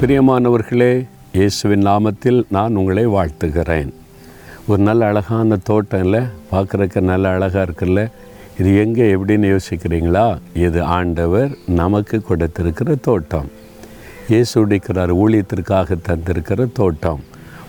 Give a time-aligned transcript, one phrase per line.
[0.00, 3.92] பிரியமானவர்களே இயேசுவின் நாமத்தில் நான் உங்களை வாழ்த்துகிறேன்.
[4.66, 6.20] ஒரு நல்ல அழகான தோட்டம் இல்லை
[7.00, 8.10] நல்ல அழகாக இருக்குல்ல?
[8.58, 10.38] இது எங்கே எப்படின்னு யோசிக்கிறீங்களா?
[10.54, 13.48] இது ஆண்டவர் நமக்கு கொடுத்திருக்கிற தோட்டம்.
[14.28, 17.22] இயேசு உடிக்கிறார் ஊழியத்திற்காக தந்திருக்கிற தோட்டம்.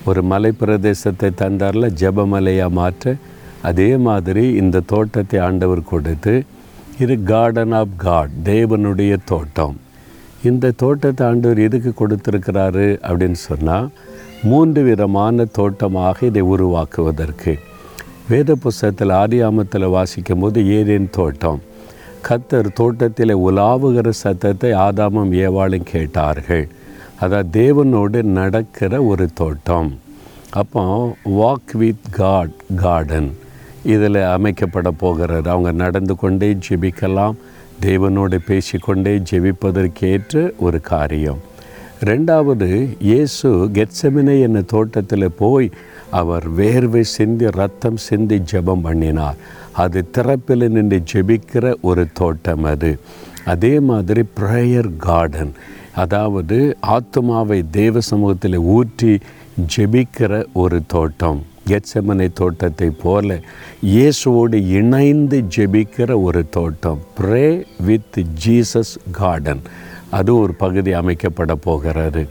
[0.06, 3.16] ஒரு மலை பிரதேசத்தை தந்தார்ல ஜெபமலையாக மாற்ற
[3.62, 6.44] அதே மாதிரி இந்த தோட்டத்தை ஆண்டவர் கொடுத்து
[7.00, 9.78] இது கார்டன் ஆஃப் காட் தேவனுடைய தோட்டம்.
[10.44, 13.90] இந்த தோட்டத்தை ஆண்டவர் எதுக்கு கொடுத்துருக்கிறாரு அப்படின்னு சொன்னால்
[14.44, 17.58] மூன்று விதமான தோட்டமாக இதை உருவாக்குவதற்கு.
[18.30, 21.62] வேத புஸ்தகத்தில் ஆதியாமத்தில் வாசிக்கும் போது ஏதேன் தோட்டம்.
[22.30, 26.68] கத்தர் தோட்டத்தில் உலாவுகிற சத்தத்தை ஆதாமும் ஏவாளும் கேட்டார்கள்.
[27.20, 29.98] அதாவது தேவனோடு நடக்கிற ஒரு தோட்டம்.
[30.50, 33.38] அப்போ வாக் வித் காட் கார்டன்
[33.84, 35.50] இதில் அமைக்கப்பட போகிறது.
[35.50, 37.36] அவங்க நடந்து கொண்டே ஜிபிக்கலாம்.
[37.86, 41.40] தேவனோடு பேசிக்கொண்டே ஜெபிப்பதற்கேற்ற ஒரு காரியம்.
[42.10, 45.70] ரெண்டாவது இயேசு கெட்சமினை என்ன தோட்டத்தில் போய்
[46.10, 49.38] அவர் வேர்வை சிந்தி ரத்தம் சிந்தி ஜெபம் பண்ணினார்.
[49.84, 52.92] அது திறப்பில் நின்று ஜெபிக்கிற ஒரு தோட்டம் அது.
[53.46, 55.54] அதே மாதிரி ப்ரேயர் கார்டன்
[55.96, 56.58] அதாவது
[56.96, 59.20] ஆத்மாவை தேவ சமூகத்தில் ஊற்றி
[59.76, 61.40] ஜெபிக்கிற ஒரு தோட்டம்.
[61.70, 63.38] கெட்சமனை தோட்டத்தை போல
[63.96, 67.00] இயேசுவோடு இணைந்து ஜெபிக்கிற ஒரு தோட்டம்.
[67.20, 67.48] ப்ரே
[67.88, 69.64] வித் ஜீசஸ் கார்டன்
[70.18, 72.24] அது ஒரு பகுதி அமைக்கப்பட போகிறது.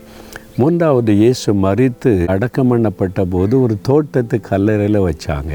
[0.61, 5.55] மூன்றாவது இயேசு மறித்து அடக்கம் பண்ணப்பட்ட போது ஒரு தோட்டத்து கல்லறையில் வச்சாங்க.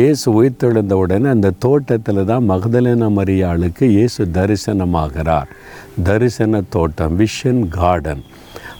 [0.00, 5.48] இயேசு உயிர்த்தெழுந்த உடனே அந்த தோட்டத்தில் தான் மகதலின மரியாளுக்கு இயேசு தரிசனமாகிறார்.
[6.08, 8.22] தரிசன தோட்டம் விஷன் கார்டன்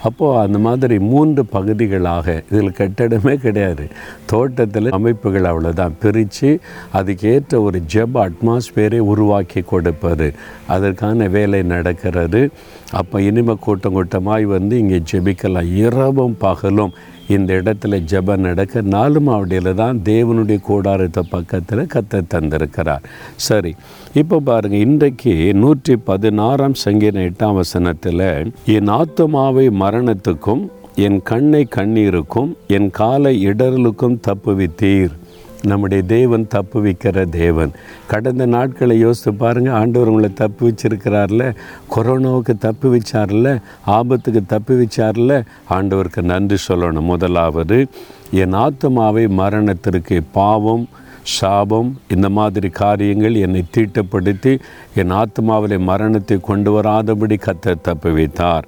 [0.02, 3.86] அப்போது அந்த மாதிரி மூன்று பகுதிகளாக இதில் கட்டடமே கிடையாது.
[4.26, 6.60] தோட்டத்தில் அமைப்புகள் அவ்வளோதான் பிரித்து
[6.94, 10.34] அதுக்கேற்ற ஒரு ஜெப் அட்மாஸ்பியரை உருவாக்கி கொடுப்பது.
[10.66, 12.50] அதற்கான வேலை நடக்கிறது.
[12.90, 15.74] அப்போ இனிமே கூட்டம் கூட்டமாய் வந்து இங்கே ஜெபிக்கலாம்.
[15.74, 16.92] இரவும் பகலும்
[17.36, 23.04] இந்த இடத்துல ஜப நடக்க நாலு மாவடியில் தான் தேவனுடைய கூடாரத்தை பக்கத்தில் கத்த தந்திருக்கிறார்.
[23.48, 23.72] சரி
[24.20, 28.26] இப்போ பாருங்கள் இன்றைக்கு நூற்றி பதினாறாம் சங்கீத எட்டாம் வசனத்தில்
[28.76, 30.64] என் ஆத்துமாவை மரணத்துக்கும்
[31.06, 35.12] என் கண்ணை கண்ணீருக்கும் என் காலை இடரலுக்கும் தப்புவித்தீர்.
[35.62, 37.70] நம்முடைய தேவன் தப்பு வைக்கிற தேவன்.
[38.06, 41.54] கடந்த நாட்களை யோசித்து பாருங்கள் ஆண்டவர் உங்களை தப்பு வச்சிருக்கிறார்ல
[41.96, 47.00] கொரோனாவுக்கு தப்பு வச்சார்ல ஆபத்துக்கு தப்பு வச்சார்ல ஆண்டவருக்கு நன்றி சொல்லணும்.
[47.00, 47.86] முதலாவது
[48.30, 50.88] என் ஆத்மாவை மரணத்திற்கு பாவம்
[51.36, 54.52] சாபம் இந்த மாதிரி காரியங்கள் என்னை தீட்டப்படுத்தி
[55.00, 58.64] என் ஆத்மாவிலே மரணத்தை கொண்டு வராதபடி கத்த தப்பு வைத்தார்.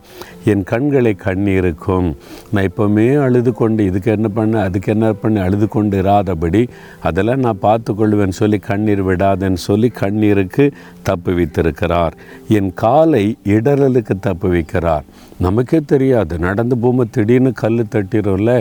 [0.52, 2.08] என் கண்களை கண்ணீருக்கும்.
[2.52, 6.62] நான் எப்போவுமே அழுது கொண்டு இதுக்கு என்ன பண்ண அதுக்கு என்ன பண்ண அழுது கொண்டு இராதபடி
[7.08, 10.66] அதெல்லாம் நான் பார்த்து கொள்வேன் சொல்லி கண்ணீர் விடாதேன்னு சொல்லி கண்ணீருக்கு
[11.02, 12.16] தப்பு வைத்திருக்கிறார்.
[12.58, 13.24] என் காலை
[13.56, 15.06] இடரலுக்கு தப்பு வைக்கிறார்.
[15.46, 18.54] நமக்கே தெரியாது நடந்து போகும்போது திடீர்னு கல் தட்டிடும்ல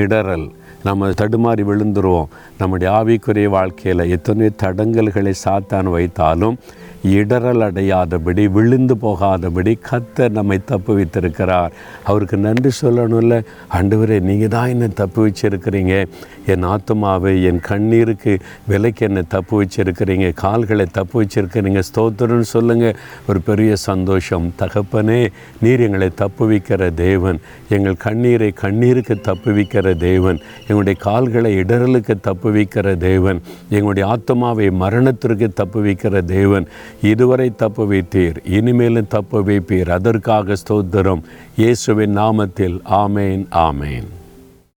[0.00, 0.46] இடரல்
[0.86, 2.32] நம்ம தடுமாறி விழுந்துருவோம்.
[2.58, 6.58] நம்முடைய ஆவிக்குரிய வாழ்க்கையில் எத்தனை தடங்கல்களை சாத்தான் வைத்தாலும்
[7.16, 11.72] இடரல் அடையாதபடி விழுந்து போகாதபடி கத்த நம்மை தப்பு வைத்திருக்கிறார்.
[12.08, 13.34] அவருக்கு நன்றி சொல்லணும்ல.
[13.72, 15.94] ஆண்டவரே நீங்கள் தான் என்னை தப்பு வச்சிருக்கிறீங்க.
[16.52, 18.32] என் ஆத்மாவை என் கண்ணீருக்கு
[18.70, 20.28] விலைக்கு என்னை தப்பு வச்சிருக்கிறீங்க.
[20.44, 21.82] கால்களை தப்பு வச்சிருக்கிறீங்க.
[21.90, 22.96] ஸ்தோத்திரம்னு சொல்லுங்கள்
[23.28, 24.48] ஒரு பெரிய சந்தோஷம்.
[24.62, 25.20] தகப்பனே
[25.62, 27.40] நீர் எங்களை தப்பு வைக்கிற தேவன்.
[27.76, 30.40] எங்கள் கண்ணீரை கண்ணீருக்கு தப்பு வைக்கிற தேவன்.
[30.76, 33.38] எங்களுடைய கால்களை இடரலுக்கு தப்பு வைக்கிற தேவன்
[33.70, 36.66] எங்களுடைய ஆத்மாவை மரணத்திற்கு தப்பு வைக்கிற தேவன்
[37.02, 39.90] இதுவரை தப்பு வைத்தீர் இனிமேலும் தப்பு வைப்பீர்.
[39.90, 41.22] அதற்காக ஸ்தோத்திரம்.
[41.56, 44.08] இயேசுவின் நாமத்தில் ஆமேன் ஆமேன்.